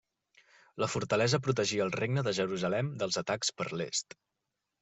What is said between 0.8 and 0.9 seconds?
La